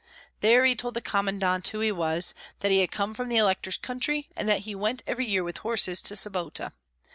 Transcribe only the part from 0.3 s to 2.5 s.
There he told the commandant who he was,